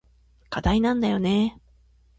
[0.49, 1.59] 課題なんだよね。